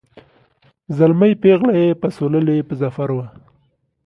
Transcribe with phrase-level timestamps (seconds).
[0.97, 3.27] زلمی پېغله یې پسوللي په ظفر وه